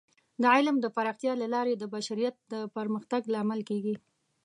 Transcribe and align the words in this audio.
د 0.41 0.43
علم 0.55 0.75
د 0.81 0.85
پراختیا 0.95 1.33
له 1.41 1.47
لارې 1.55 1.73
د 1.77 1.83
بشریت 1.95 2.35
د 2.51 2.53
پرمختګ 2.75 3.21
لامل 3.33 3.61
کیږي. 3.69 3.95